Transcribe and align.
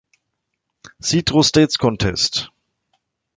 Citrus 0.99 1.45
States 1.49 1.77
Contest". 1.77 2.49